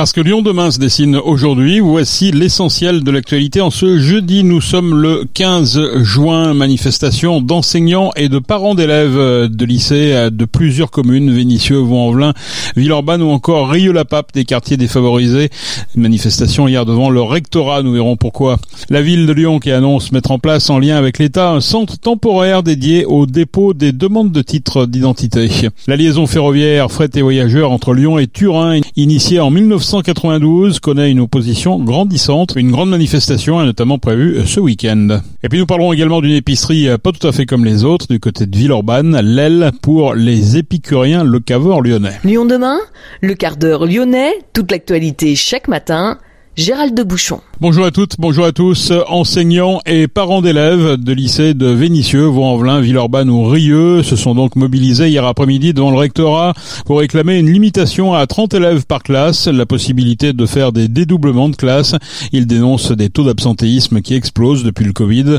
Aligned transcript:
Parce 0.00 0.14
que 0.14 0.22
Lyon 0.22 0.40
demain 0.40 0.70
se 0.70 0.78
dessine 0.78 1.16
aujourd'hui, 1.16 1.78
voici 1.78 2.32
l'essentiel 2.32 3.04
de 3.04 3.10
l'actualité. 3.10 3.60
En 3.60 3.68
ce 3.68 3.98
jeudi, 3.98 4.44
nous 4.44 4.62
sommes 4.62 4.94
le 4.94 5.26
15 5.34 5.98
juin, 6.02 6.54
manifestation 6.54 7.42
d'enseignants 7.42 8.10
et 8.16 8.30
de 8.30 8.38
parents 8.38 8.74
d'élèves 8.74 9.14
de 9.14 9.64
lycées 9.66 10.30
de 10.32 10.44
plusieurs 10.46 10.90
communes, 10.90 11.30
Vénissieux, 11.30 11.76
Vaux-en-Velin, 11.76 12.32
Villeurbanne 12.76 13.20
ou 13.20 13.28
encore 13.28 13.68
Rieux-la-Pape, 13.68 14.32
des 14.32 14.46
quartiers 14.46 14.78
défavorisés. 14.78 15.50
manifestation 15.94 16.66
hier 16.66 16.86
devant 16.86 17.10
le 17.10 17.20
rectorat, 17.20 17.82
nous 17.82 17.92
verrons 17.92 18.16
pourquoi. 18.16 18.56
La 18.88 19.02
ville 19.02 19.26
de 19.26 19.32
Lyon 19.34 19.58
qui 19.58 19.70
annonce 19.70 20.12
mettre 20.12 20.30
en 20.30 20.38
place 20.38 20.70
en 20.70 20.78
lien 20.78 20.96
avec 20.96 21.18
l'État 21.18 21.50
un 21.50 21.60
centre 21.60 21.98
temporaire 21.98 22.62
dédié 22.62 23.04
au 23.04 23.26
dépôt 23.26 23.74
des 23.74 23.92
demandes 23.92 24.32
de 24.32 24.40
titres 24.40 24.86
d'identité. 24.86 25.50
La 25.86 25.96
liaison 25.96 26.26
ferroviaire 26.26 26.90
fret 26.90 27.10
et 27.16 27.20
voyageurs 27.20 27.70
entre 27.70 27.92
Lyon 27.92 28.18
et 28.18 28.28
Turin, 28.28 28.80
initiée 28.96 29.40
en 29.40 29.50
19 29.50 29.89
1992 29.90 30.78
connaît 30.78 31.10
une 31.10 31.18
opposition 31.18 31.80
grandissante. 31.80 32.52
Une 32.54 32.70
grande 32.70 32.90
manifestation 32.90 33.60
est 33.60 33.64
notamment 33.64 33.98
prévue 33.98 34.46
ce 34.46 34.60
week-end. 34.60 35.20
Et 35.42 35.48
puis 35.48 35.58
nous 35.58 35.66
parlerons 35.66 35.92
également 35.92 36.20
d'une 36.20 36.36
épicerie 36.36 36.86
pas 37.02 37.10
tout 37.10 37.26
à 37.26 37.32
fait 37.32 37.44
comme 37.44 37.64
les 37.64 37.84
autres 37.84 38.06
du 38.08 38.20
côté 38.20 38.46
de 38.46 38.56
Villeurbanne, 38.56 39.18
l'aile 39.20 39.72
pour 39.82 40.14
les 40.14 40.56
épicuriens 40.56 41.24
locavores 41.24 41.82
lyonnais. 41.82 42.20
Lyon 42.22 42.44
demain, 42.44 42.78
le 43.20 43.34
quart 43.34 43.56
d'heure 43.56 43.84
lyonnais, 43.84 44.32
toute 44.52 44.70
l'actualité 44.70 45.34
chaque 45.34 45.66
matin. 45.66 46.18
Gérald 46.56 46.94
de 46.96 47.04
Bouchon. 47.04 47.40
Bonjour 47.60 47.84
à 47.84 47.90
toutes, 47.90 48.16
bonjour 48.18 48.44
à 48.44 48.52
tous, 48.52 48.92
enseignants 49.08 49.80
et 49.86 50.08
parents 50.08 50.42
d'élèves 50.42 50.96
de 50.96 51.12
lycée 51.12 51.54
de 51.54 51.66
Vénissieux, 51.66 52.24
Vaux-en-Velin, 52.24 52.80
Villeurbanne 52.80 53.30
ou 53.30 53.44
Rieux 53.44 54.02
se 54.02 54.16
sont 54.16 54.34
donc 54.34 54.56
mobilisés 54.56 55.10
hier 55.10 55.24
après-midi 55.24 55.74
devant 55.74 55.90
le 55.90 55.98
rectorat 55.98 56.54
pour 56.86 56.98
réclamer 56.98 57.38
une 57.38 57.50
limitation 57.50 58.14
à 58.14 58.26
30 58.26 58.54
élèves 58.54 58.86
par 58.86 59.02
classe, 59.02 59.46
la 59.46 59.66
possibilité 59.66 60.32
de 60.32 60.46
faire 60.46 60.72
des 60.72 60.88
dédoublements 60.88 61.50
de 61.50 61.56
classe. 61.56 61.94
Ils 62.32 62.46
dénoncent 62.46 62.92
des 62.92 63.10
taux 63.10 63.24
d'absentéisme 63.24 64.00
qui 64.00 64.14
explosent 64.14 64.64
depuis 64.64 64.86
le 64.86 64.92
Covid. 64.92 65.38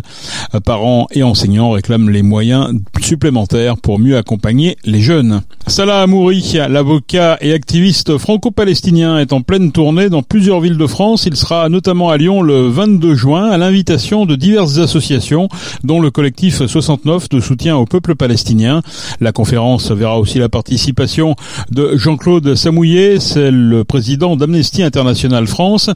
Parents 0.64 1.08
et 1.12 1.24
enseignants 1.24 1.72
réclament 1.72 2.10
les 2.10 2.22
moyens 2.22 2.72
supplémentaires 3.02 3.78
pour 3.78 4.00
mieux 4.00 4.16
accompagner 4.16 4.78
les 4.86 5.02
jeunes. 5.02 5.42
Salah 5.66 6.02
Amouri, 6.02 6.58
l'avocat 6.70 7.38
et 7.42 7.54
activiste 7.54 8.18
franco-palestinien, 8.18 9.18
est 9.18 9.34
en 9.34 9.42
pleine 9.42 9.72
tournée 9.72 10.10
dans 10.10 10.24
plusieurs 10.24 10.62
villes 10.62 10.78
de 10.78 10.88
France. 10.88 11.01
Il 11.02 11.36
sera 11.36 11.68
notamment 11.68 12.10
à 12.10 12.18
Lyon 12.18 12.44
le 12.44 12.68
22 12.68 13.16
juin 13.16 13.50
à 13.50 13.58
l'invitation 13.58 14.28
de 14.28 14.36
diverses 14.36 14.78
associations, 14.78 15.50
dont 15.84 16.00
le 16.00 16.12
collectif 16.12 16.64
69 16.64 17.28
de 17.28 17.40
soutien 17.40 17.76
au 17.76 17.88
peuple 17.88 18.14
palestinien. 18.14 18.84
La 19.20 19.32
conférence 19.32 19.90
verra 19.90 20.20
aussi 20.20 20.38
la 20.38 20.48
participation 20.48 21.36
de 21.72 21.98
Jean-Claude 21.98 22.54
Samouillet, 22.54 23.20
c'est 23.20 23.50
le 23.50 23.84
président 23.84 24.36
d'Amnesty 24.36 24.84
International 24.84 25.48
France. 25.48 25.90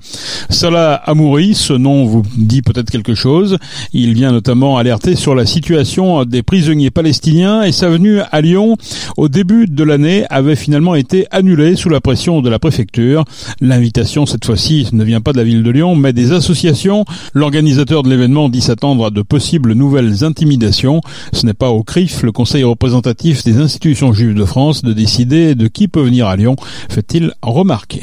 Salah 0.50 0.95
Amouri, 0.95 1.53
ce 1.53 1.73
nom 1.73 2.06
vous 2.06 2.23
dit 2.36 2.64
peut-être 2.64 2.90
quelque 2.90 3.14
chose. 3.14 3.59
Il 3.94 4.16
vient 4.16 4.31
notamment 4.31 4.78
alerter 4.78 5.16
sur 5.16 5.36
la 5.36 5.45
situation 5.45 6.25
des 6.25 6.42
prisonniers 6.42 6.90
palestiniens 6.90 7.62
et 7.62 7.72
sa 7.72 7.90
venue 7.90 8.22
à 8.31 8.42
Lyon 8.42 8.75
au 9.17 9.30
début 9.30 9.67
de 9.67 9.84
l'année 9.84 10.25
avait 10.31 10.56
finalement 10.56 10.95
été 10.95 11.28
annulée 11.30 11.75
sous 11.75 11.90
la 11.90 12.02
pression 12.02 12.41
de 12.41 12.50
la 12.50 12.57
préfecture. 12.57 13.24
L'invitation 13.62 14.25
cette 14.25 14.46
fois-ci 14.46 14.88
ne 14.95 15.03
vient 15.03 15.22
pas 15.22 15.31
de 15.31 15.38
la 15.38 15.44
ville 15.44 15.63
de 15.63 15.69
Lyon, 15.72 15.95
des 16.13 16.31
associations. 16.31 17.06
L'organisateur 17.33 18.03
de 18.03 18.09
l'événement 18.09 18.50
dit 18.50 18.61
s'attendre 18.61 19.06
à 19.06 19.09
de 19.09 19.22
possibles 19.22 19.73
nouvelles 19.73 20.23
intimidations. 20.23 21.01
Ce 21.33 21.45
n'est 21.45 21.53
pas 21.53 21.69
au 21.69 21.83
CRIF, 21.83 22.23
le 22.23 22.31
Conseil 22.31 22.63
représentatif 22.63 23.44
des 23.44 23.57
institutions 23.57 24.13
juives 24.13 24.33
de 24.33 24.45
France, 24.45 24.83
de 24.83 24.94
décider 24.94 25.56
de 25.56 25.67
qui 25.67 25.88
peut 25.88 26.01
venir 26.01 26.28
à 26.28 26.35
Lyon, 26.35 26.56
fait-il 26.89 27.33
remarquer. 27.41 28.01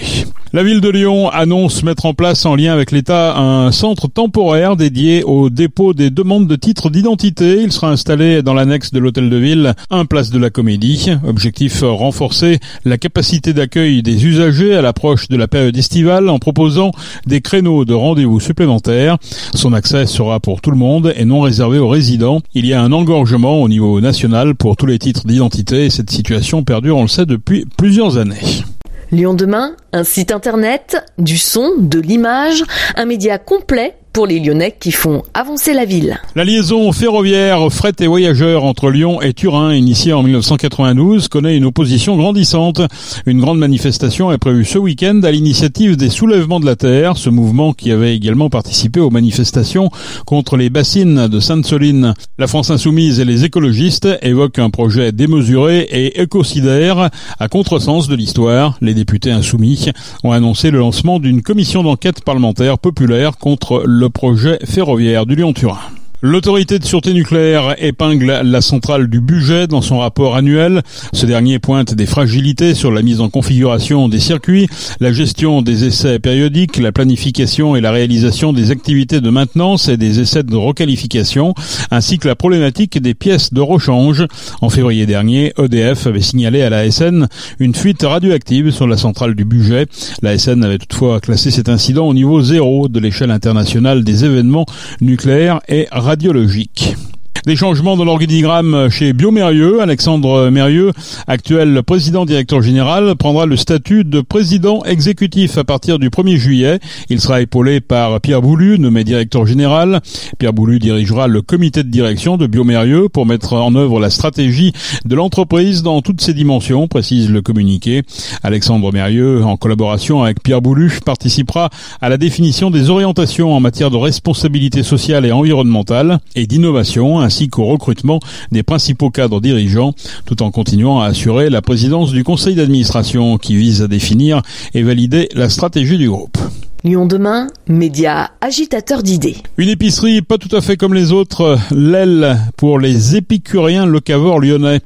La 0.55 0.63
ville 0.63 0.83
de 0.83 0.91
Lyon 0.91 1.31
annonce 1.31 1.83
mettre 1.83 2.05
en 2.05 2.13
place 2.13 2.45
en 2.45 2.57
lien 2.57 2.75
avec 2.75 2.91
l'État 2.91 3.39
un 3.39 3.73
centre 3.73 4.07
temporaire 4.07 4.77
dédié 4.77 5.23
au 5.25 5.49
dépôt 5.49 5.95
des 5.95 6.11
demandes 6.11 6.47
de 6.47 6.57
titres 6.57 6.91
d'identité. 6.91 7.63
Il 7.63 7.73
sera 7.73 7.91
installé 7.91 8.43
dans 8.43 8.53
l'annexe 8.53 8.93
de 8.93 8.99
l'hôtel 8.99 9.31
de 9.31 9.37
ville, 9.39 9.73
un 9.89 10.05
place 10.05 10.29
de 10.29 10.39
la 10.39 10.51
Comédie. 10.51 11.09
Objectif 11.27 11.81
renforcer 11.83 12.59
la 12.85 12.99
capacité 12.99 13.55
d'accueil 13.55 14.03
des 14.03 14.27
usagers 14.27 14.75
à 14.75 14.83
l'approche 14.83 15.29
de 15.29 15.39
la 15.39 15.49
période 15.49 15.75
estivale 15.75 16.29
en 16.29 16.39
proposant 16.39 16.82
des 17.27 17.41
créneaux 17.41 17.85
de 17.85 17.95
rendez-vous 17.95 18.41
supplémentaires. 18.41 19.19
Son 19.55 19.73
accès 19.73 20.07
sera 20.07 20.41
pour 20.41 20.61
tout 20.61 20.71
le 20.71 20.77
monde 20.77 21.13
et 21.17 21.25
non 21.25 21.41
réservé 21.41 21.79
aux 21.79 21.89
résidents. 21.89 22.41
Il 22.55 22.67
y 22.67 22.73
a 22.73 22.83
un 22.83 22.93
engorgement 22.93 23.63
au 23.63 23.69
niveau 23.69 24.01
national 24.01 24.55
pour 24.55 24.77
tous 24.77 24.87
les 24.87 24.99
titres 24.99 25.27
d'identité 25.27 25.85
et 25.85 25.91
cette 25.91 26.11
situation 26.11 26.65
perdure, 26.65 26.97
on 26.97 27.03
le 27.03 27.09
sait, 27.09 27.27
depuis 27.27 27.67
plusieurs 27.77 28.19
années. 28.19 28.65
Lyon 29.13 29.35
demain, 29.35 29.77
un 29.93 30.05
site 30.05 30.33
internet, 30.33 30.97
du 31.19 31.37
son, 31.37 31.73
de 31.79 32.01
l'image, 32.01 32.65
un 32.97 33.05
média 33.05 33.39
complet 33.39 33.95
pour 34.13 34.27
les 34.27 34.41
Lyonnais 34.41 34.77
qui 34.79 34.93
font 34.93 35.23
avancer 35.33 35.73
la 35.73 35.85
ville. 35.85 36.21
La 36.35 36.45
liaison 36.45 36.93
ferroviaire 36.93 37.73
fret 37.73 37.93
et 38.01 38.07
voyageurs 38.07 38.65
entre 38.65 38.91
Lyon 38.91 39.23
et 39.23 39.33
Turin, 39.33 39.75
initiée 39.75 40.13
en 40.13 40.23
1992, 40.23 41.29
connaît 41.29 41.57
une 41.57 41.65
opposition 41.65 42.17
grandissante. 42.17 42.83
Une 43.27 43.41
grande 43.41 43.59
manifestation 43.59 44.31
est 44.31 44.39
prévue 44.39 44.65
ce 44.65 44.79
week-end 44.79 45.21
à 45.23 45.31
l'initiative 45.31 45.97
des 45.97 46.11
soulèvements 46.11 46.61
de 46.61 46.67
la 46.67 46.77
Terre, 46.77 47.17
ce 47.17 47.31
mouvement 47.31 47.73
qui 47.73 47.91
avait 47.91 48.15
également 48.15 48.51
participé 48.51 49.01
aux 49.01 49.11
manifestations 49.11 49.91
contre 50.27 50.57
les 50.57 50.69
bassines 50.69 51.29
de 51.29 51.41
Sainte-Soline. 51.41 52.15
La 52.39 52.47
France 52.47 52.71
insoumise 52.71 53.21
et 53.21 53.25
les 53.25 53.45
écologistes 53.45 54.09
évoquent 54.23 54.59
un 54.59 54.71
projet 54.71 55.13
démesuré 55.13 55.81
et 55.91 56.21
écocidaire 56.21 57.11
à 57.39 57.49
contresens 57.49 58.09
de 58.09 58.15
l'histoire. 58.15 58.77
Les 58.81 58.95
députés 58.95 59.31
insoumis 59.31 59.91
ont 60.23 60.33
annoncé 60.33 60.71
le 60.71 60.79
lancement 60.79 61.19
d'une 61.19 61.43
commission 61.43 61.83
d'enquête 61.83 62.23
parlementaire 62.25 62.79
populaire 62.79 63.39
contre 63.39 63.83
le 63.87 64.02
le 64.03 64.11
projet 64.11 64.59
ferroviaire 64.65 65.27
du 65.27 65.37
Lyon-Turin. 65.37 65.79
L'autorité 66.25 66.79
de 66.79 66.85
sûreté 66.85 67.15
nucléaire 67.15 67.75
épingle 67.79 68.43
la 68.45 68.61
centrale 68.61 69.09
du 69.09 69.21
budget 69.21 69.67
dans 69.67 69.83
son 69.83 69.99
rapport 69.99 70.37
annuel. 70.37 70.83
Ce 71.13 71.27
dernier 71.27 71.59
pointe 71.59 71.95
des 71.95 72.07
fragilités 72.07 72.75
sur 72.75 72.93
la 72.93 73.03
mise 73.03 73.21
en 73.21 73.29
configuration 73.29 74.09
des 74.09 74.21
circuits, 74.21 74.69
la 75.01 75.13
gestion 75.13 75.63
des 75.63 75.83
essais 75.83 76.21
périodiques, 76.21 76.77
la 76.77 76.93
planification 76.93 77.75
et 77.75 77.81
la 77.81 77.91
réalisation 77.91 78.53
des 78.53 78.71
activités 78.71 79.21
de 79.21 79.31
maintenance 79.31 79.89
et 79.89 79.97
des 79.97 80.21
essais 80.21 80.45
de 80.45 80.55
requalification, 80.55 81.55
ainsi 81.91 82.19
que 82.19 82.29
la 82.29 82.37
problématique 82.37 83.03
des 83.03 83.15
pièces 83.15 83.53
de 83.53 83.61
rechange. 83.61 84.25
En 84.61 84.71
février 84.71 85.07
dernier, 85.07 85.53
EDF 85.59 86.07
avait 86.07 86.21
signalé 86.21 86.63
à 86.63 86.71
la 86.71 86.89
SN 86.89 87.27
une 87.59 87.75
fuite 87.75 88.05
radioactive 88.05 88.71
sur 88.71 88.87
la 88.87 88.97
centrale 88.97 89.35
du 89.35 89.45
budget. 89.45 89.87
La 90.23 90.39
SN 90.39 90.63
avait 90.63 90.79
toutefois 90.79 91.19
classé 91.19 91.51
cet 91.51 91.69
incident 91.69 92.07
au 92.07 92.15
niveau 92.15 92.43
zéro 92.43 92.87
de 92.87 93.01
l'échelle 93.01 93.33
internationale 93.33 94.05
des 94.05 94.25
événements 94.25 94.67
nucléaires 95.01 95.59
et 95.67 95.89
radioactifs 95.91 96.12
radiologique. 96.13 96.95
Des 97.45 97.57
changements 97.57 97.97
dans 97.97 98.05
l'organigramme 98.05 98.89
chez 98.89 99.13
Biomérieux. 99.13 99.81
Alexandre 99.81 100.49
Mérieux, 100.51 100.93
actuel 101.27 101.83
président 101.83 102.25
directeur 102.25 102.63
général, 102.63 103.17
prendra 103.17 103.47
le 103.47 103.57
statut 103.57 104.05
de 104.05 104.21
président 104.21 104.85
exécutif 104.85 105.59
à 105.59 105.65
partir 105.65 105.99
du 105.99 106.09
1er 106.09 106.37
juillet. 106.37 106.79
Il 107.11 107.21
sera 107.21 107.41
épaulé 107.41 107.81
par 107.81 108.21
Pierre 108.21 108.43
Boulu, 108.43 108.79
nommé 108.79 109.03
directeur 109.03 109.45
général. 109.45 110.03
Pierre 110.39 110.53
Boulu 110.53 110.79
dirigera 110.79 111.27
le 111.27 111.43
comité 111.43 111.83
de 111.83 111.89
direction 111.89 112.37
de 112.37 112.47
Biomérieux 112.47 113.09
pour 113.09 113.27
mettre 113.27 113.55
en 113.55 113.75
œuvre 113.75 113.99
la 113.99 114.11
stratégie 114.11 114.73
de 115.05 115.17
l'entreprise 115.17 115.83
dans 115.83 116.01
toutes 116.01 116.21
ses 116.21 116.35
dimensions, 116.35 116.87
précise 116.87 117.29
le 117.29 117.43
communiqué. 117.43 118.03
Alexandre 118.45 118.93
Mérieux, 118.93 119.43
en 119.43 119.57
collaboration 119.57 120.23
avec 120.23 120.45
Pierre 120.45 120.63
Boulu, 120.63 120.93
participera 121.05 121.71
à 122.01 122.09
la 122.09 122.19
définition 122.19 122.71
des 122.71 122.89
orientations 122.89 123.53
en 123.53 123.59
matière 123.59 123.91
de 123.91 123.97
responsabilité 123.97 124.85
sociale 124.85 125.27
et 125.27 125.33
environnementale 125.33 126.21
et 126.37 126.47
d'innovation 126.47 127.19
ainsi 127.33 127.49
qu'au 127.49 127.65
recrutement 127.65 128.21
des 128.51 128.63
principaux 128.63 129.09
cadres 129.09 129.41
dirigeants, 129.41 129.95
tout 130.27 130.43
en 130.43 130.51
continuant 130.51 131.01
à 131.01 131.07
assurer 131.07 131.49
la 131.49 131.63
présidence 131.63 132.13
du 132.13 132.25
conseil 132.25 132.55
d'administration 132.55 133.39
qui 133.39 133.57
vise 133.57 133.81
à 133.81 133.89
définir 133.89 134.43
et 134.75 134.83
valider 134.83 135.31
la 135.35 135.49
stratégie 135.49 135.97
du 135.97 136.11
groupe. 136.11 136.37
Lyon 136.85 137.07
demain, 137.07 137.47
média 137.69 138.33
agitateur 138.41 139.05
d'idées. 139.05 139.37
Une 139.57 139.69
épicerie 139.69 140.21
pas 140.21 140.37
tout 140.37 140.55
à 140.55 140.61
fait 140.61 140.77
comme 140.77 140.95
les 140.95 141.13
autres, 141.13 141.57
l'aile 141.71 142.39
pour 142.57 142.81
les 142.81 143.15
épicuriens 143.15 143.87
locavores 143.87 144.41
lyonnais. 144.41 144.81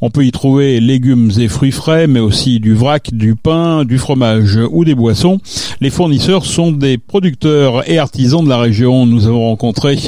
On 0.00 0.10
peut 0.10 0.24
y 0.24 0.30
trouver 0.30 0.78
légumes 0.78 1.32
et 1.40 1.48
fruits 1.48 1.72
frais, 1.72 2.06
mais 2.06 2.20
aussi 2.20 2.60
du 2.60 2.72
vrac, 2.74 3.12
du 3.12 3.34
pain, 3.34 3.84
du 3.84 3.98
fromage 3.98 4.60
ou 4.70 4.84
des 4.84 4.94
boissons. 4.94 5.40
Les 5.80 5.90
fournisseurs 5.90 6.46
sont 6.46 6.70
des 6.70 6.98
producteurs 6.98 7.88
et 7.90 7.98
artisans 7.98 8.44
de 8.44 8.48
la 8.48 8.58
région. 8.58 9.04
Nous 9.04 9.26
avons 9.26 9.48
rencontré 9.48 9.98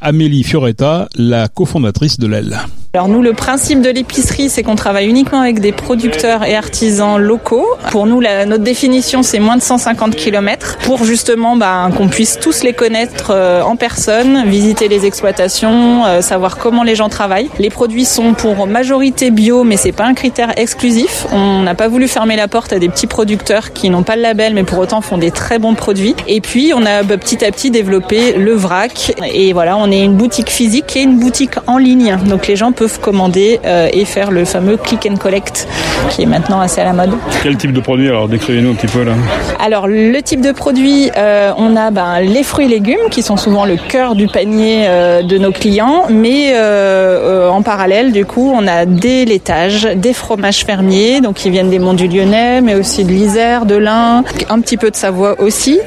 Amélie 0.00 0.44
Fioretta, 0.44 1.08
la 1.16 1.48
cofondatrice 1.48 2.20
de 2.20 2.28
l'aile. 2.28 2.60
Alors 2.94 3.08
nous, 3.08 3.22
le 3.22 3.32
principe 3.32 3.80
de 3.80 3.88
l'épicerie, 3.88 4.50
c'est 4.50 4.62
qu'on 4.62 4.76
travaille 4.76 5.08
uniquement 5.08 5.40
avec 5.40 5.60
des 5.60 5.72
producteurs 5.72 6.44
et 6.44 6.54
artisans 6.54 7.16
locaux. 7.16 7.66
Pour 7.90 8.04
nous, 8.04 8.20
la, 8.20 8.44
notre 8.44 8.64
définition, 8.64 9.22
c'est 9.22 9.38
moins 9.38 9.56
de 9.56 9.62
150 9.62 10.14
km 10.14 10.76
pour 10.82 11.02
justement 11.02 11.56
bah, 11.56 11.88
qu'on 11.96 12.08
puisse 12.08 12.38
tous 12.38 12.62
les 12.62 12.74
connaître 12.74 13.30
euh, 13.30 13.62
en 13.62 13.76
personne, 13.76 14.44
visiter 14.44 14.88
les 14.88 15.06
exploitations, 15.06 16.04
euh, 16.04 16.20
savoir 16.20 16.58
comment 16.58 16.82
les 16.82 16.94
gens 16.94 17.08
travaillent. 17.08 17.48
Les 17.58 17.70
produits 17.70 18.04
sont 18.04 18.34
pour 18.34 18.66
majorité 18.66 19.30
bio, 19.30 19.64
mais 19.64 19.78
c'est 19.78 19.92
pas 19.92 20.04
un 20.04 20.12
critère 20.12 20.52
exclusif. 20.58 21.26
On 21.32 21.62
n'a 21.62 21.74
pas 21.74 21.88
voulu 21.88 22.08
fermer 22.08 22.36
la 22.36 22.46
porte 22.46 22.74
à 22.74 22.78
des 22.78 22.90
petits 22.90 23.06
producteurs 23.06 23.72
qui 23.72 23.88
n'ont 23.88 24.02
pas 24.02 24.16
le 24.16 24.22
label, 24.22 24.52
mais 24.52 24.64
pour 24.64 24.78
autant 24.78 25.00
font 25.00 25.16
des 25.16 25.30
très 25.30 25.58
bons 25.58 25.74
produits. 25.74 26.14
Et 26.28 26.42
puis, 26.42 26.74
on 26.76 26.84
a 26.84 27.04
bah, 27.04 27.16
petit 27.16 27.42
à 27.42 27.52
petit 27.52 27.70
développé 27.70 28.34
le 28.34 28.52
vrac. 28.52 29.14
Et 29.32 29.54
voilà, 29.54 29.78
on 29.78 29.90
est 29.90 30.04
une 30.04 30.16
boutique 30.16 30.50
physique 30.50 30.94
et 30.94 31.00
une 31.00 31.18
boutique 31.18 31.54
en 31.66 31.78
ligne. 31.78 32.18
Donc 32.26 32.48
les 32.48 32.56
gens 32.56 32.70
peuvent 32.72 32.81
commander 32.86 33.60
euh, 33.64 33.88
et 33.92 34.04
faire 34.04 34.30
le 34.30 34.44
fameux 34.44 34.76
click 34.76 35.08
and 35.10 35.16
collect 35.16 35.66
qui 36.10 36.22
est 36.22 36.26
maintenant 36.26 36.60
assez 36.60 36.80
à 36.80 36.84
la 36.84 36.92
mode. 36.92 37.12
Quel 37.42 37.56
type 37.56 37.72
de 37.72 37.80
produit 37.80 38.08
Alors 38.08 38.28
décrivez-nous 38.28 38.72
un 38.72 38.74
petit 38.74 38.86
peu 38.86 39.04
là. 39.04 39.12
Alors 39.60 39.86
le 39.86 40.20
type 40.22 40.40
de 40.40 40.52
produit, 40.52 41.10
euh, 41.16 41.52
on 41.56 41.76
a 41.76 41.90
ben, 41.90 42.20
les 42.20 42.42
fruits 42.42 42.66
et 42.66 42.68
légumes 42.68 43.08
qui 43.10 43.22
sont 43.22 43.36
souvent 43.36 43.64
le 43.64 43.76
cœur 43.76 44.14
du 44.14 44.26
panier 44.26 44.84
euh, 44.86 45.22
de 45.22 45.38
nos 45.38 45.52
clients, 45.52 46.04
mais 46.10 46.52
euh, 46.54 47.48
en 47.48 47.62
parallèle 47.62 48.12
du 48.12 48.24
coup 48.24 48.52
on 48.54 48.66
a 48.66 48.86
des 48.86 49.24
laitages, 49.24 49.88
des 49.94 50.12
fromages 50.12 50.64
fermiers, 50.64 51.20
donc 51.20 51.36
qui 51.36 51.50
viennent 51.50 51.70
des 51.70 51.78
monts 51.78 51.94
du 51.94 52.08
Lyonnais, 52.08 52.60
mais 52.60 52.74
aussi 52.74 53.04
de 53.04 53.10
l'Isère, 53.10 53.66
de 53.66 53.76
l'Ain, 53.76 54.24
un 54.48 54.60
petit 54.60 54.76
peu 54.76 54.90
de 54.90 54.96
Savoie 54.96 55.40
aussi. 55.40 55.80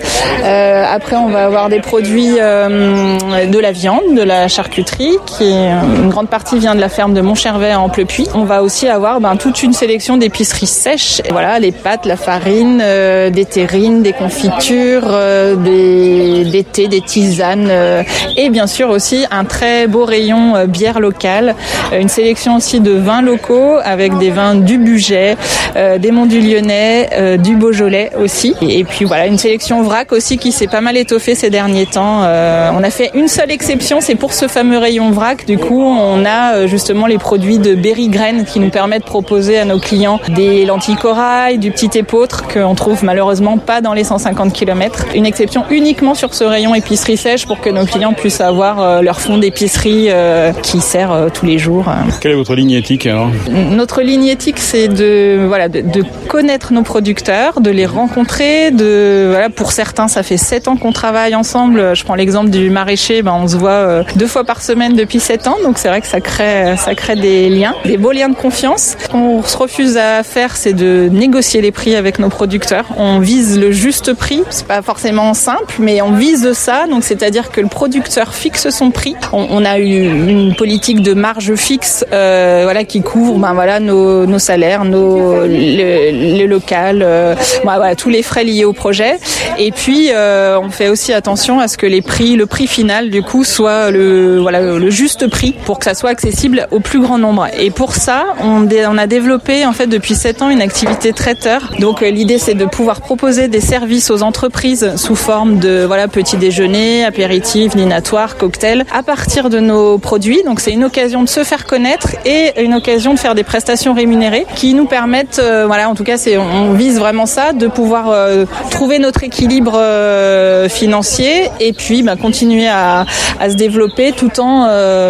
après 0.43 1.15
on 1.15 1.29
va 1.29 1.45
avoir 1.45 1.69
des 1.69 1.79
produits 1.79 2.35
de 2.35 3.59
la 3.59 3.71
viande, 3.71 4.15
de 4.15 4.23
la 4.23 4.47
charcuterie, 4.47 5.17
qui 5.25 5.51
une 5.51 6.09
grande 6.09 6.29
partie 6.29 6.57
vient 6.57 6.75
de 6.75 6.81
la 6.81 6.84
ferme 6.89 7.13
de 7.13 7.21
Montchervet 7.21 7.73
en 7.73 7.89
Pleupuis. 7.89 8.27
On 8.33 8.43
va 8.43 8.63
aussi 8.63 8.87
avoir 8.87 9.19
ben, 9.19 9.35
toute 9.35 9.63
une 9.63 9.73
sélection 9.73 10.17
d'épiceries 10.17 10.67
sèches, 10.67 11.21
voilà 11.29 11.59
les 11.59 11.71
pâtes, 11.71 12.05
la 12.05 12.17
farine, 12.17 12.77
des 12.77 13.45
terrines, 13.45 14.01
des 14.01 14.13
confitures, 14.13 15.03
euh, 15.05 15.55
des, 15.55 16.45
des, 16.49 16.63
thés, 16.63 16.87
des 16.87 17.01
tisanes 17.01 17.67
euh, 17.69 18.03
et 18.37 18.49
bien 18.49 18.67
sûr 18.67 18.89
aussi 18.89 19.25
un 19.31 19.43
très 19.45 19.87
beau 19.87 20.05
rayon 20.05 20.55
euh, 20.55 20.65
bière 20.65 20.99
locale, 20.99 21.55
une 21.97 22.09
sélection 22.09 22.55
aussi 22.55 22.79
de 22.79 22.91
vins 22.91 23.21
locaux 23.21 23.77
avec 23.83 24.17
des 24.17 24.29
vins 24.29 24.55
du 24.55 24.77
budget, 24.77 25.35
des 25.75 26.11
Monts 26.11 26.25
du 26.25 26.39
Lyonnais, 26.39 27.37
du 27.37 27.55
Beaujolais 27.55 28.11
aussi 28.21 28.55
et, 28.61 28.83
puis 28.83 29.05
voilà 29.05 29.27
une 29.27 29.37
sélection 29.37 29.81
vrac 29.83 30.11
aussi 30.11 30.37
qui 30.37 30.51
s'est 30.51 30.67
pas 30.67 30.81
mal 30.81 30.97
étoffée 30.97 31.35
ces 31.35 31.49
derniers 31.49 31.85
temps. 31.85 32.21
on 32.21 32.83
a 32.83 32.89
fait 32.89 33.11
une 33.13 33.27
seule 33.27 33.51
exception, 33.51 33.99
c'est 34.01 34.15
pour 34.15 34.33
ce 34.33 34.47
fameux 34.47 34.77
rayon 34.77 35.11
vrac. 35.11 35.45
Du 35.45 35.57
coup, 35.57 35.81
on 35.81 36.25
a 36.25 36.65
justement 36.75 37.07
les 37.07 37.17
produits 37.17 37.57
de 37.57 37.73
Berry 37.73 38.09
Grain 38.09 38.43
qui 38.43 38.59
nous 38.59 38.69
permettent 38.69 39.03
de 39.03 39.07
proposer 39.07 39.57
à 39.57 39.63
nos 39.63 39.79
clients 39.79 40.19
des 40.35 40.65
lentilles 40.65 40.97
corail, 40.97 41.57
du 41.57 41.71
petit 41.71 41.97
épeautre 41.97 42.43
qu'on 42.49 42.75
trouve 42.75 43.01
malheureusement 43.05 43.57
pas 43.57 43.79
dans 43.79 43.93
les 43.93 44.03
150 44.03 44.51
km. 44.51 45.05
Une 45.15 45.25
exception 45.25 45.63
uniquement 45.69 46.15
sur 46.15 46.33
ce 46.33 46.43
rayon 46.43 46.75
épicerie 46.75 47.15
sèche 47.15 47.45
pour 47.45 47.61
que 47.61 47.69
nos 47.69 47.85
clients 47.85 48.11
puissent 48.11 48.41
avoir 48.41 48.81
euh, 48.81 49.01
leur 49.01 49.21
fond 49.21 49.37
d'épicerie 49.37 50.07
euh, 50.09 50.51
qui 50.51 50.81
sert 50.81 51.13
euh, 51.13 51.29
tous 51.33 51.45
les 51.45 51.57
jours. 51.57 51.85
Quelle 52.19 52.33
est 52.33 52.35
votre 52.35 52.55
ligne 52.55 52.71
éthique 52.71 53.05
alors 53.05 53.29
Notre 53.49 54.01
ligne 54.01 54.25
éthique, 54.25 54.59
c'est 54.59 54.89
de 54.89 55.45
voilà 55.47 55.69
de, 55.69 55.79
de, 55.79 56.03
connaître 56.27 56.73
nos 56.73 56.83
producteurs, 56.83 57.61
de 57.61 57.71
les 57.71 57.85
rencontrer. 57.85 58.71
De 58.71 59.29
voilà 59.29 59.49
pour 59.49 59.71
certains, 59.71 60.09
ça 60.09 60.23
fait 60.23 60.35
7 60.35 60.67
ans 60.67 60.75
qu'on 60.75 60.91
travaille 60.91 61.35
ensemble. 61.35 61.95
Je 61.95 62.03
prends 62.03 62.15
l'exemple 62.15 62.49
du 62.49 62.69
maraîcher, 62.69 63.21
ben, 63.21 63.33
on 63.41 63.47
se 63.47 63.55
voit 63.55 64.03
deux 64.17 64.27
fois 64.27 64.43
par 64.43 64.61
semaine 64.61 64.93
depuis 64.95 65.21
7 65.21 65.47
ans, 65.47 65.55
donc 65.63 65.77
c'est 65.77 65.87
vrai 65.87 66.01
que 66.01 66.07
ça 66.07 66.19
crée 66.19 66.64
ça 66.77 66.95
crée 66.95 67.15
des 67.15 67.49
liens, 67.49 67.75
des 67.85 67.97
beaux 67.97 68.11
liens 68.11 68.29
de 68.29 68.35
confiance. 68.35 68.95
Ce 68.99 69.07
qu'on 69.07 69.43
se 69.43 69.57
refuse 69.57 69.97
à 69.97 70.23
faire, 70.23 70.55
c'est 70.55 70.73
de 70.73 71.09
négocier 71.11 71.61
les 71.61 71.71
prix 71.71 71.95
avec 71.95 72.19
nos 72.19 72.29
producteurs 72.29 72.85
on 72.97 73.19
vise 73.19 73.59
le 73.59 73.71
juste 73.71 74.13
prix. 74.13 74.41
C'est 74.49 74.67
pas 74.67 74.81
forcément 74.81 75.33
simple, 75.33 75.75
mais 75.79 76.01
on 76.01 76.11
vise 76.11 76.53
ça. 76.53 76.87
Donc, 76.87 77.03
c'est-à-dire 77.03 77.51
que 77.51 77.61
le 77.61 77.67
producteur 77.67 78.33
fixe 78.33 78.69
son 78.69 78.91
prix. 78.91 79.15
On, 79.31 79.65
a 79.65 79.79
eu 79.79 80.03
une 80.29 80.55
politique 80.55 81.01
de 81.01 81.13
marge 81.13 81.55
fixe, 81.55 82.05
euh, 82.11 82.61
voilà, 82.63 82.83
qui 82.83 83.01
couvre, 83.01 83.37
ben 83.39 83.53
voilà, 83.53 83.79
nos, 83.79 84.25
nos 84.25 84.39
salaires, 84.39 84.85
nos 84.85 85.45
le, 85.45 86.45
local, 86.45 87.01
euh, 87.01 87.35
voilà, 87.63 87.95
tous 87.95 88.09
les 88.09 88.23
frais 88.23 88.43
liés 88.43 88.65
au 88.65 88.73
projet. 88.73 89.17
Et 89.57 89.71
puis, 89.71 90.09
euh, 90.11 90.59
on 90.61 90.69
fait 90.69 90.89
aussi 90.89 91.13
attention 91.13 91.59
à 91.59 91.67
ce 91.67 91.77
que 91.77 91.85
les 91.85 92.01
prix, 92.01 92.35
le 92.35 92.45
prix 92.45 92.67
final, 92.67 93.09
du 93.09 93.23
coup, 93.23 93.43
soit 93.43 93.91
le 93.91 94.39
voilà 94.39 94.61
le 94.61 94.89
juste 94.89 95.27
prix 95.27 95.53
pour 95.65 95.79
que 95.79 95.85
ça 95.85 95.93
soit 95.93 96.09
accessible 96.09 96.54
au 96.71 96.79
plus 96.79 96.99
grand 96.99 97.17
nombre. 97.17 97.47
Et 97.59 97.71
pour 97.71 97.93
ça, 97.93 98.25
on, 98.41 98.67
a 98.97 99.07
développé 99.07 99.65
en 99.65 99.73
fait 99.73 99.87
depuis 99.87 100.15
7 100.15 100.41
ans 100.41 100.49
une 100.49 100.61
activité 100.61 101.13
traiteur. 101.13 101.71
Donc, 101.79 102.01
l'idée 102.01 102.37
c'est 102.37 102.53
de 102.53 102.65
pouvoir 102.65 103.01
proposer 103.01 103.47
des 103.47 103.61
services 103.61 104.09
aux 104.09 104.23
entreprises 104.23 104.95
sous 104.95 105.15
forme 105.15 105.59
de 105.59 105.83
voilà 105.85 106.07
petit 106.07 106.37
déjeuner, 106.37 107.03
apéritif, 107.03 107.75
dînatoire, 107.75 108.37
cocktail 108.37 108.85
à 108.93 109.03
partir 109.03 109.49
de 109.49 109.59
nos 109.59 109.97
produits. 109.97 110.43
Donc 110.43 110.59
c'est 110.59 110.71
une 110.71 110.83
occasion 110.83 111.23
de 111.23 111.29
se 111.29 111.43
faire 111.43 111.65
connaître 111.65 112.09
et 112.25 112.61
une 112.63 112.73
occasion 112.73 113.13
de 113.13 113.19
faire 113.19 113.35
des 113.35 113.43
prestations 113.43 113.93
rémunérées 113.93 114.45
qui 114.55 114.73
nous 114.73 114.85
permettent 114.85 115.39
euh, 115.39 115.65
voilà 115.67 115.89
en 115.89 115.95
tout 115.95 116.03
cas 116.03 116.17
c'est 116.17 116.37
on 116.37 116.73
vise 116.73 116.99
vraiment 116.99 117.25
ça 117.25 117.53
de 117.53 117.67
pouvoir 117.67 118.09
euh, 118.09 118.45
trouver 118.71 118.99
notre 118.99 119.23
équilibre 119.23 119.73
euh, 119.75 120.69
financier 120.69 121.49
et 121.59 121.73
puis 121.73 122.03
bah, 122.03 122.15
continuer 122.15 122.67
à, 122.67 123.05
se 123.49 123.55
développer 123.55 124.11
tout 124.11 124.39
en 124.39 124.67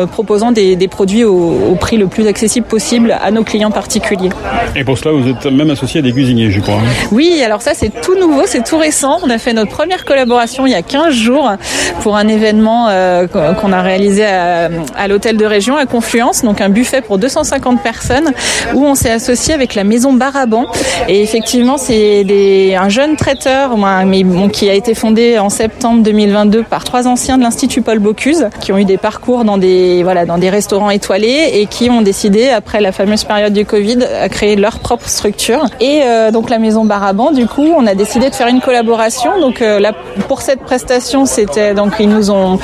proposant 0.08 0.52
des 0.52 0.88
produits 0.88 1.24
au, 1.26 1.72
au, 1.72 1.76
prix 1.76 1.98
le 1.98 2.08
plus 2.08 2.28
accessible 2.28 2.66
possible 2.66 3.16
à 3.22 3.32
nos 3.32 3.44
clients 3.44 3.72
particuliers. 3.72 4.30
Et 4.76 4.84
pour 4.84 4.98
cela 4.98 5.14
vous 5.14 5.28
êtes 5.30 5.46
même 5.46 5.70
associé 5.70 6.00
à 6.00 6.04
des 6.04 6.12
cuisiniers 6.12 6.52
je 6.52 6.60
crois. 6.60 6.80
Oui 7.12 7.42
alors 7.44 7.62
ça, 7.62 7.72
c'est 7.74 7.90
tout 8.02 8.16
nouveau, 8.16 8.44
c'est 8.46 8.64
tout 8.64 8.78
récent. 8.78 9.20
On 9.24 9.30
a 9.30 9.38
fait 9.38 9.54
notre 9.54 9.72
première 9.72 10.06
collaboration 10.06 10.66
il 10.66 10.72
y 10.72 10.76
a 10.76 10.82
15 10.82 11.14
jours 11.14 11.52
pour 12.02 12.16
un 12.16 12.28
événement 12.28 12.88
euh, 12.90 13.28
qu'on 13.28 13.72
a 13.72 13.82
réalisé 13.82 14.26
à, 14.26 15.08
l'hôtel 15.08 15.38
de 15.38 15.46
région 15.46 15.78
à 15.78 15.86
Confluence, 15.86 16.44
donc 16.44 16.62
un 16.62 16.70
buffet 16.70 17.02
pour 17.02 17.18
250 17.18 17.82
personnes 17.82 18.32
où 18.74 18.86
on 18.86 18.96
s'est 18.96 19.12
associé 19.12 19.54
avec 19.54 19.76
la 19.76 19.84
maison 19.84 20.14
Baraban. 20.14 20.66
Et 21.08 21.22
effectivement, 21.22 21.78
c'est 21.78 22.76
un 22.76 22.90
jeune 22.90 23.16
traiteur 23.16 23.78
mais, 24.06 24.24
qui 24.52 24.70
a 24.70 24.74
été 24.74 24.94
fondé 24.94 25.40
en 25.40 25.50
septembre 25.50 26.04
2022 26.04 26.64
par 26.64 26.84
trois 26.84 27.08
anciens 27.08 27.38
de 27.38 27.44
l'Institut 27.44 27.82
Paul 27.82 28.00
Bocuse 28.00 28.48
qui 28.60 28.72
ont 28.72 28.78
eu 28.78 28.86
des 28.86 28.98
parcours 28.98 29.44
dans 29.44 29.58
des, 29.58 30.04
voilà, 30.04 30.26
dans 30.26 30.38
des 30.38 30.50
restaurants 30.50 30.90
étoilés 30.90 31.15
et 31.24 31.66
qui 31.66 31.90
ont 31.90 32.02
décidé, 32.02 32.50
après 32.50 32.82
la 32.82 32.92
fameuse 32.92 33.24
période 33.24 33.54
du 33.54 33.66
Covid, 33.66 34.04
à 34.04 34.30
créer 34.30 34.56
leur 34.56 34.80
propre 34.80 35.08
structure. 35.08 35.66
Et 35.80 36.02
euh, 36.04 36.32
donc 36.32 36.50
la 36.50 36.60
maison 36.60 36.86
Baraban, 36.86 37.32
du 37.32 37.48
coup, 37.48 37.68
on 37.78 37.88
a 37.88 37.96
décidé 37.96 38.30
de 38.30 38.36
faire 38.36 38.48
une 38.48 38.62
collaboration. 38.62 39.40
Donc 39.40 39.62
euh, 39.62 39.80
là, 39.80 39.94
pour 40.28 40.42
cette 40.42 40.62
prestation, 40.62 41.26
c'était 41.26 41.74
donc 41.74 41.94
ils 42.00 42.10
nous 42.10 42.32
ont, 42.32 42.60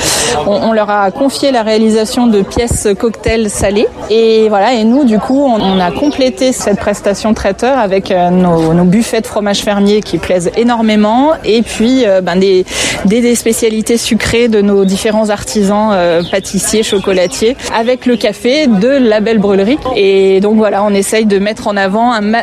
on, 0.47 0.71
leur 0.73 0.89
a 0.89 1.11
confié 1.11 1.51
la 1.51 1.63
réalisation 1.63 2.27
de 2.27 2.41
pièces 2.41 2.87
cocktails 2.99 3.49
salées. 3.49 3.87
Et 4.09 4.49
voilà, 4.49 4.73
et 4.73 4.83
nous, 4.83 5.03
du 5.03 5.19
coup, 5.19 5.43
on, 5.43 5.79
a 5.79 5.91
complété 5.91 6.51
cette 6.51 6.79
prestation 6.79 7.33
traiteur 7.33 7.77
avec 7.77 8.11
euh, 8.11 8.29
nos, 8.29 8.83
buffets 8.83 9.21
de 9.21 9.27
fromage 9.27 9.59
fermier 9.59 10.01
qui 10.01 10.17
plaisent 10.17 10.51
énormément, 10.57 11.31
et 11.45 11.61
puis 11.61 12.03
ben, 12.23 12.35
des, 12.35 12.65
des, 13.05 13.35
spécialités 13.35 13.97
sucrées 13.97 14.47
de 14.47 14.61
nos 14.61 14.85
différents 14.85 15.29
artisans 15.29 15.95
pâtissiers, 16.29 16.83
chocolatiers, 16.83 17.55
avec 17.73 18.05
le 18.05 18.17
café 18.17 18.40
de 18.67 18.89
la 18.89 19.19
belle 19.19 19.39
brûlerie. 19.39 19.77
Et 19.95 20.39
donc 20.39 20.57
voilà, 20.57 20.83
on 20.83 20.93
essaye 20.93 21.25
de 21.25 21.39
mettre 21.39 21.67
en 21.67 21.77
avant 21.77 22.13
un, 22.13 22.33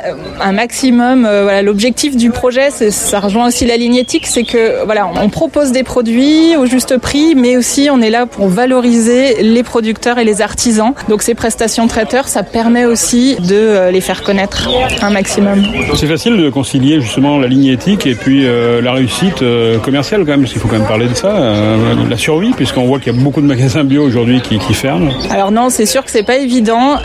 un 0.41 0.53
maximum. 0.53 1.23
voilà, 1.23 1.63
l'objectif 1.63 2.17
du 2.17 2.31
projet, 2.31 2.71
ça 2.71 3.21
rejoint 3.21 3.49
aussi 3.49 3.67
la 3.67 3.77
ligne 3.77 3.97
éthique, 3.97 4.27
c'est 4.27 4.45
que 4.45 4.85
voilà, 4.85 5.11
on 5.21 5.29
propose 5.29 5.73
des 5.73 5.83
produits 5.83 6.57
au 6.57 6.67
juste 6.67 6.99
prix, 6.99 7.35
mais 7.35 7.57
aussi 7.57 7.89
on 7.91 8.01
est 8.01 8.11
là 8.11 8.27
pour 8.27 8.49
valoriser 8.49 9.43
les 9.43 9.63
producteurs 9.63 10.19
et 10.19 10.25
les 10.25 10.43
artisans. 10.43 10.93
Donc 11.09 11.23
ces 11.23 11.35
prestations 11.35 11.87
traiteurs, 11.87 12.29
ça 12.29 12.43
permet 12.43 12.85
aussi 12.85 13.37
de 13.37 13.55
euh, 13.55 13.91
les 13.91 14.01
faire 14.01 14.23
connaître 14.23 14.69
un 15.03 15.11
maximum. 15.11 15.63
C'est 15.95 16.07
facile 16.07 16.37
de 16.37 16.51
concilier 16.51 17.01
justement 17.01 17.39
la 17.39 17.49
ligne 17.49 17.67
éthique 17.67 18.07
et 18.07 18.15
puis 18.15 18.47
euh, 18.47 18.81
la 18.81 18.93
réussite 18.93 19.43
euh, 19.43 19.79
commerciale 19.79 20.21
quand 20.21 20.33
même, 20.33 20.41
parce 20.41 20.53
qu'il 20.53 20.61
faut 20.61 20.69
quand 20.69 20.79
même 20.79 20.89
parler 20.89 21.09
de 21.09 21.15
ça, 21.15 21.35
la 22.09 22.17
survie, 22.17 22.53
puisqu'on 22.53 22.87
voit 22.87 22.99
qu'il 22.99 23.15
y 23.15 23.19
a 23.19 23.23
beaucoup 23.23 23.41
de 23.41 23.47
magasins 23.47 23.85
bio 23.85 24.05
aujourd'hui 24.05 24.41
qui, 24.41 24.59
qui, 24.59 24.75
ferment. 24.75 25.11
Alors 25.31 25.51
non, 25.51 25.71
c'est 25.71 25.87
sûr 25.89 26.05
que 26.05 26.11
c'est 26.11 26.23
pas 26.23 26.37
évident. 26.37 26.99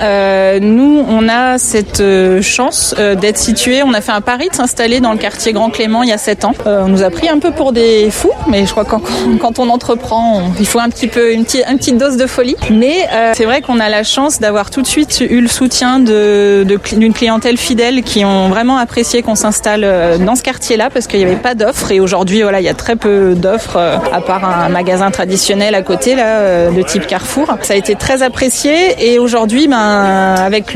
nous, 0.61 1.05
on 1.07 1.29
a 1.29 1.57
cette 1.57 2.03
chance 2.41 2.95
d'être 2.97 3.37
situé, 3.37 3.83
on 3.83 3.93
a 3.93 4.01
fait 4.01 4.11
un 4.11 4.21
pari 4.21 4.49
de 4.49 4.55
s'installer 4.55 4.99
dans 4.99 5.11
le 5.11 5.17
quartier 5.17 5.53
Grand 5.53 5.69
Clément 5.69 6.03
il 6.03 6.09
y 6.09 6.13
a 6.13 6.17
7 6.17 6.45
ans. 6.45 6.53
Euh, 6.65 6.83
on 6.85 6.87
nous 6.87 7.03
a 7.03 7.09
pris 7.09 7.29
un 7.29 7.39
peu 7.39 7.51
pour 7.51 7.71
des 7.71 8.09
fous, 8.11 8.31
mais 8.47 8.65
je 8.65 8.71
crois 8.71 8.85
que 8.85 8.95
quand, 9.39 9.59
on 9.59 9.69
entreprend, 9.69 10.41
il 10.59 10.65
faut 10.65 10.79
un 10.79 10.89
petit 10.89 11.07
peu 11.07 11.33
une, 11.33 11.45
petite, 11.45 11.97
dose 11.97 12.17
de 12.17 12.25
folie. 12.25 12.55
Mais 12.71 13.07
euh, 13.11 13.33
c'est 13.35 13.45
vrai 13.45 13.61
qu'on 13.61 13.79
a 13.79 13.89
la 13.89 14.03
chance 14.03 14.39
d'avoir 14.39 14.69
tout 14.69 14.81
de 14.81 14.87
suite 14.87 15.23
eu 15.27 15.41
le 15.41 15.47
soutien 15.47 15.99
de, 15.99 16.65
d'une 16.93 17.13
clientèle 17.13 17.57
fidèle 17.57 18.03
qui 18.03 18.25
ont 18.25 18.49
vraiment 18.49 18.77
apprécié 18.77 19.21
qu'on 19.21 19.35
s'installe 19.35 19.83
euh, 19.83 20.17
dans 20.17 20.35
ce 20.35 20.43
quartier-là 20.43 20.89
parce 20.89 21.07
qu'il 21.07 21.19
n'y 21.19 21.25
avait 21.25 21.35
pas 21.35 21.55
d'offres 21.55 21.91
et 21.91 21.99
aujourd'hui 21.99 22.41
voilà 22.41 22.59
il 22.59 22.63
y 22.63 22.69
a 22.69 22.73
très 22.73 22.95
peu 22.95 23.33
d'offres 23.35 23.77
à 23.77 24.21
part 24.21 24.43
un 24.43 24.69
magasin 24.69 25.11
traditionnel 25.11 25.75
à 25.75 25.81
côté 25.81 26.15
là 26.15 26.69
de 26.69 26.81
type 26.81 27.07
Carrefour. 27.07 27.47
Ça 27.61 27.73
a 27.73 27.77
été 27.77 27.95
très 27.95 28.23
apprécié 28.23 28.72
Et 28.99 29.19
aujourd'hui, 29.19 29.67
ben, 29.67 29.77
avec 29.77 30.75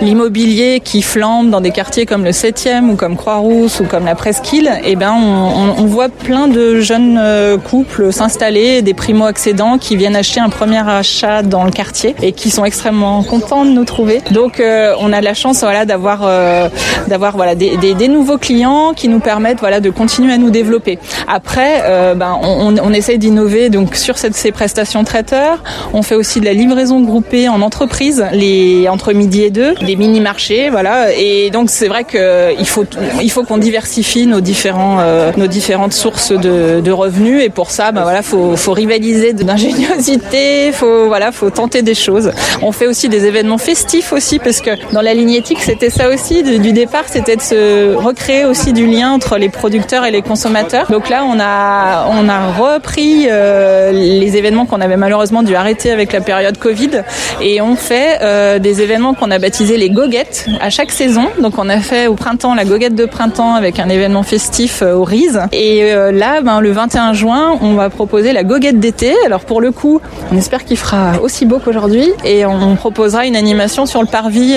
l'immobilier 0.00 0.80
qui 0.82 1.02
flambe 1.02 1.50
dans 1.50 1.60
des 1.60 1.70
quartiers 1.70 2.06
comme 2.06 2.24
le 2.24 2.30
7e 2.30 2.90
ou 2.90 2.96
comme 2.96 3.16
Croix-Rousse 3.16 3.80
ou 3.80 3.84
comme 3.84 4.04
la 4.04 4.14
Presqu'île, 4.14 4.70
eh 4.84 4.96
ben, 4.96 5.12
on, 5.12 5.84
voit 5.84 6.08
plein 6.08 6.48
de 6.48 6.80
jeunes 6.80 7.18
euh, 7.20 7.56
couples 7.58 8.12
s'installer, 8.12 8.82
des 8.82 8.94
primo-accédants 8.94 9.78
qui 9.78 9.96
viennent 9.96 10.16
acheter 10.16 10.40
un 10.40 10.48
premier 10.48 10.88
achat 10.88 11.42
dans 11.42 11.64
le 11.64 11.70
quartier 11.70 12.16
et 12.22 12.32
qui 12.32 12.50
sont 12.50 12.64
extrêmement 12.64 13.22
contents 13.22 13.64
de 13.64 13.70
nous 13.70 13.84
trouver. 13.84 14.20
Donc, 14.30 14.58
euh, 14.58 14.94
on 14.98 15.12
a 15.12 15.20
la 15.20 15.34
chance, 15.34 15.60
voilà, 15.60 15.84
d'avoir 15.84 16.22
euh, 16.24 16.68
voilà 17.06 17.54
des, 17.54 18.08
nouveaux 18.08 18.38
clients 18.38 18.92
qui 18.94 19.08
nous 19.08 19.20
permettent 19.20 19.60
voilà 19.60 19.80
de 19.80 19.90
continuer 19.90 20.32
à 20.32 20.38
nous 20.38 20.50
développer. 20.50 20.98
Après, 21.28 21.82
ben, 22.16 22.38
on, 22.42 22.92
essaye 22.92 23.18
d'innover 23.18 23.70
sur 23.92 24.16
ces 24.18 24.52
prestations 24.52 25.04
traiteurs. 25.04 25.62
On 25.92 26.02
fait 26.02 26.14
aussi 26.14 26.40
de 26.40 26.44
la 26.44 26.52
livraison 26.52 27.03
groupée 27.04 27.48
en 27.48 27.60
entreprise, 27.62 28.24
les 28.32 28.88
entre 28.88 29.12
midi 29.12 29.42
et 29.42 29.50
deux, 29.50 29.74
des 29.74 29.96
mini 29.96 30.20
marchés, 30.20 30.70
voilà. 30.70 31.12
Et 31.12 31.50
donc 31.50 31.70
c'est 31.70 31.88
vrai 31.88 32.04
que 32.04 32.58
il 32.58 32.66
faut 32.66 32.84
il 33.22 33.30
faut 33.30 33.44
qu'on 33.44 33.58
diversifie 33.58 34.26
nos 34.26 34.40
différents 34.40 34.98
euh, 35.00 35.32
nos 35.36 35.46
différentes 35.46 35.92
sources 35.92 36.32
de, 36.32 36.90
revenus 36.94 37.42
et 37.42 37.48
pour 37.48 37.72
ça, 37.72 37.90
ben 37.90 38.02
voilà, 38.02 38.22
faut 38.22 38.56
faut 38.56 38.72
rivaliser 38.72 39.32
d'ingéniosité, 39.32 40.70
faut 40.72 41.06
voilà, 41.08 41.32
faut 41.32 41.50
tenter 41.50 41.82
des 41.82 41.94
choses. 41.94 42.30
On 42.62 42.70
fait 42.70 42.86
aussi 42.86 43.08
des 43.08 43.26
événements 43.26 43.58
festifs 43.58 44.12
aussi 44.12 44.38
parce 44.38 44.60
que 44.60 44.70
dans 44.92 45.02
la 45.02 45.12
ligne 45.12 45.32
éthique, 45.32 45.60
c'était 45.60 45.90
ça 45.90 46.08
aussi 46.08 46.44
du, 46.44 46.60
du 46.60 46.72
départ, 46.72 47.04
c'était 47.06 47.36
de 47.36 47.42
se 47.42 47.94
recréer 47.94 48.44
aussi 48.44 48.72
du 48.72 48.86
lien 48.86 49.10
entre 49.10 49.38
les 49.38 49.48
producteurs 49.48 50.04
et 50.04 50.12
les 50.12 50.22
consommateurs. 50.22 50.86
Donc 50.90 51.08
là, 51.08 51.24
on 51.24 51.38
a 51.40 52.06
on 52.10 52.28
a 52.28 52.52
repris 52.52 53.26
euh, 53.28 53.90
les 53.92 54.36
événements 54.36 54.66
qu'on 54.66 54.80
avait 54.80 54.96
malheureusement 54.96 55.42
dû 55.42 55.54
arrêter 55.54 55.90
avec 55.90 56.12
la 56.12 56.20
période 56.20 56.58
Covid 56.58 56.93
et 57.40 57.60
on 57.60 57.76
fait 57.76 58.18
euh, 58.22 58.58
des 58.58 58.82
événements 58.82 59.14
qu'on 59.14 59.30
a 59.30 59.38
baptisés 59.38 59.76
les 59.76 59.90
goguettes 59.90 60.46
à 60.60 60.70
chaque 60.70 60.90
saison. 60.90 61.26
Donc 61.40 61.58
on 61.58 61.68
a 61.68 61.78
fait 61.78 62.06
au 62.06 62.14
printemps 62.14 62.54
la 62.54 62.64
goguette 62.64 62.94
de 62.94 63.06
printemps 63.06 63.54
avec 63.54 63.78
un 63.78 63.88
événement 63.88 64.22
festif 64.22 64.82
euh, 64.82 64.94
au 64.94 65.04
Riz. 65.04 65.38
Et 65.52 65.92
euh, 65.92 66.12
là, 66.12 66.40
ben, 66.40 66.60
le 66.60 66.72
21 66.72 67.12
juin, 67.12 67.58
on 67.60 67.74
va 67.74 67.90
proposer 67.90 68.32
la 68.32 68.44
goguette 68.44 68.80
d'été. 68.80 69.14
Alors 69.26 69.44
pour 69.44 69.60
le 69.60 69.72
coup, 69.72 70.00
on 70.32 70.36
espère 70.36 70.64
qu'il 70.64 70.76
fera 70.76 71.20
aussi 71.22 71.46
beau 71.46 71.58
qu'aujourd'hui 71.58 72.12
et 72.24 72.46
on 72.46 72.76
proposera 72.76 73.26
une 73.26 73.36
animation 73.36 73.86
sur 73.86 74.00
le 74.00 74.08
parvis, 74.08 74.56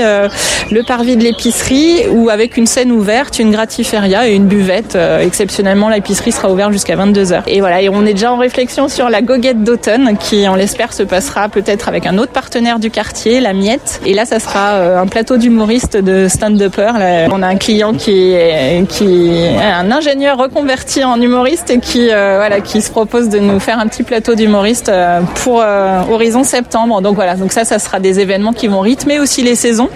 le 0.71 0.83
parvis 0.83 1.15
de 1.15 1.23
l'épicerie 1.23 2.07
où 2.11 2.29
avec 2.29 2.57
une 2.57 2.67
scène 2.67 2.91
ouverte, 2.91 3.39
une 3.39 3.51
gratiféria 3.51 4.27
et 4.27 4.35
une 4.35 4.45
buvette. 4.45 4.97
exceptionnellement, 5.21 5.89
l'épicerie 5.89 6.31
sera 6.31 6.51
ouverte 6.51 6.71
jusqu'à 6.71 6.95
22 6.95 7.23
h 7.23 7.41
Et 7.47 7.59
voilà, 7.59 7.81
et 7.81 7.89
on 7.89 8.05
est 8.05 8.13
déjà 8.13 8.31
en 8.31 8.37
réflexion 8.37 8.87
sur 8.87 9.09
la 9.09 9.21
goguette 9.21 9.63
d'automne 9.63 10.17
qui, 10.17 10.45
on 10.49 10.55
l'espère, 10.55 10.93
se 10.93 11.03
passera 11.03 11.49
peut-être 11.49 11.87
avec 11.87 12.05
un 12.05 12.17
autre 12.17 12.26
partenaire 12.31 12.79
du 12.79 12.91
quartier, 12.91 13.39
la 13.39 13.53
Miette. 13.53 14.01
Et 14.05 14.13
là, 14.13 14.25
ça 14.25 14.39
sera 14.39 14.73
euh, 14.73 15.01
un 15.01 15.07
plateau 15.07 15.37
d'humoristes 15.37 15.97
de 15.97 16.27
stand-upper. 16.27 16.91
On 17.31 17.41
a 17.41 17.47
un 17.47 17.55
client 17.55 17.93
qui 17.93 18.33
est, 18.33 18.87
qui 18.87 19.31
un 19.57 19.91
ingénieur 19.91 20.37
reconverti 20.37 21.03
en 21.03 21.21
humoriste 21.21 21.69
et 21.69 21.79
qui, 21.79 22.09
euh, 22.11 22.35
voilà, 22.37 22.61
qui 22.61 22.81
se 22.81 22.91
propose 22.91 23.29
de 23.29 23.39
nous 23.39 23.59
faire 23.59 23.79
un 23.79 23.87
petit 23.87 24.03
plateau 24.03 24.35
d'humoristes 24.35 24.89
euh, 24.89 25.21
pour 25.43 25.63
horizon 26.09 26.43
septembre. 26.43 27.01
Donc 27.01 27.15
voilà, 27.15 27.35
donc 27.35 27.51
ça, 27.51 27.65
ça 27.65 27.79
sera 27.79 27.99
des 27.99 28.19
événements 28.19 28.53
qui 28.53 28.67
vont 28.67 28.79
rythmer 28.79 29.19
aussi 29.19 29.43
les 29.43 29.55
saisons. 29.55 29.89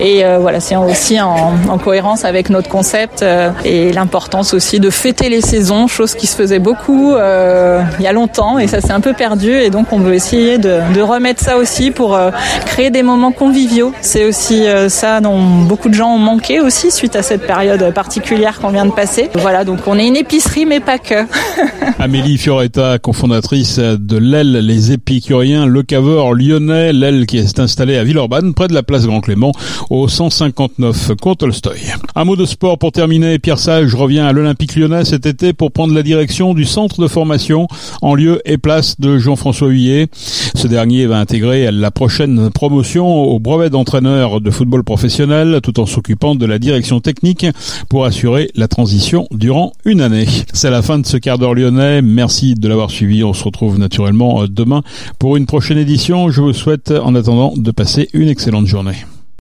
Et 0.00 0.24
voilà, 0.40 0.60
c'est 0.60 0.76
aussi 0.76 1.20
en, 1.20 1.52
en, 1.68 1.78
cohérence 1.78 2.24
avec 2.24 2.48
notre 2.50 2.68
concept 2.68 3.24
et 3.64 3.92
l'importance 3.92 4.54
aussi 4.54 4.80
de 4.80 4.90
fêter 4.90 5.28
les 5.28 5.40
saisons, 5.40 5.86
chose 5.88 6.14
qui 6.14 6.26
se 6.26 6.36
faisait 6.36 6.58
beaucoup 6.58 7.14
il 7.14 8.04
y 8.04 8.06
a 8.06 8.12
longtemps 8.12 8.58
et 8.58 8.66
ça 8.66 8.80
s'est 8.80 8.92
un 8.92 9.00
peu 9.00 9.12
perdu. 9.12 9.52
Et 9.52 9.70
donc 9.70 9.92
on 9.92 9.98
veut 9.98 10.14
essayer 10.14 10.58
de 10.58 11.00
remettre 11.00 11.42
ça 11.42 11.53
aussi 11.56 11.90
pour 11.90 12.18
créer 12.66 12.90
des 12.90 13.02
moments 13.02 13.32
conviviaux. 13.32 13.92
C'est 14.00 14.24
aussi 14.24 14.66
euh, 14.66 14.88
ça 14.88 15.20
dont 15.20 15.40
beaucoup 15.62 15.88
de 15.88 15.94
gens 15.94 16.14
ont 16.14 16.18
manqué 16.18 16.60
aussi 16.60 16.90
suite 16.90 17.16
à 17.16 17.22
cette 17.22 17.46
période 17.46 17.92
particulière 17.92 18.60
qu'on 18.60 18.70
vient 18.70 18.86
de 18.86 18.92
passer. 18.92 19.30
Voilà, 19.34 19.64
donc 19.64 19.80
on 19.86 19.98
est 19.98 20.06
une 20.06 20.16
épicerie 20.16 20.66
mais 20.66 20.80
pas 20.80 20.98
que. 20.98 21.14
Amélie 21.98 22.38
Fioretta, 22.38 22.98
cofondatrice 22.98 23.78
de 23.78 24.16
l'aile 24.16 24.52
Les 24.52 24.92
Épicuriens, 24.92 25.66
le 25.66 25.82
caveur 25.82 26.32
lyonnais, 26.32 26.92
l'aile 26.92 27.26
qui 27.26 27.38
est 27.38 27.58
installée 27.58 27.96
à 27.96 28.04
Villeurbanne, 28.04 28.54
près 28.54 28.68
de 28.68 28.74
la 28.74 28.82
place 28.82 29.06
Grand 29.06 29.20
Clément, 29.20 29.52
au 29.90 30.08
159 30.08 31.12
cours 31.20 31.36
Tolstoy. 31.36 31.80
Un 32.14 32.24
mot 32.24 32.36
de 32.36 32.44
sport 32.44 32.78
pour 32.78 32.92
terminer. 32.92 33.38
Pierre 33.38 33.58
Sage 33.58 33.94
revient 33.94 34.20
à 34.20 34.32
l'Olympique 34.32 34.76
lyonnais 34.76 35.04
cet 35.04 35.26
été 35.26 35.52
pour 35.52 35.72
prendre 35.72 35.94
la 35.94 36.02
direction 36.02 36.54
du 36.54 36.64
centre 36.64 37.00
de 37.00 37.08
formation 37.08 37.68
en 38.02 38.14
lieu 38.14 38.40
et 38.44 38.58
place 38.58 38.98
de 39.00 39.18
Jean-François 39.18 39.68
Huyet. 39.68 40.08
Ce 40.14 40.66
dernier 40.66 41.06
va 41.06 41.18
intégrer 41.18 41.43
la 41.44 41.90
prochaine 41.90 42.50
promotion 42.50 43.06
au 43.06 43.38
brevet 43.38 43.70
d'entraîneur 43.70 44.40
de 44.40 44.50
football 44.50 44.82
professionnel 44.82 45.60
tout 45.62 45.78
en 45.78 45.86
s'occupant 45.86 46.34
de 46.34 46.46
la 46.46 46.58
direction 46.58 47.00
technique 47.00 47.46
pour 47.88 48.04
assurer 48.04 48.50
la 48.54 48.66
transition 48.66 49.26
durant 49.30 49.72
une 49.84 50.00
année. 50.00 50.26
C'est 50.52 50.70
la 50.70 50.82
fin 50.82 50.98
de 50.98 51.06
ce 51.06 51.16
quart 51.18 51.38
d'heure 51.38 51.54
lyonnais. 51.54 52.00
Merci 52.02 52.54
de 52.54 52.66
l'avoir 52.66 52.90
suivi. 52.90 53.22
On 53.24 53.34
se 53.34 53.44
retrouve 53.44 53.78
naturellement 53.78 54.44
demain 54.48 54.82
pour 55.18 55.36
une 55.36 55.46
prochaine 55.46 55.78
édition. 55.78 56.30
Je 56.30 56.40
vous 56.40 56.52
souhaite 56.52 56.90
en 56.90 57.14
attendant 57.14 57.52
de 57.56 57.70
passer 57.70 58.08
une 58.14 58.28
excellente 58.28 58.66
journée. 58.66 59.04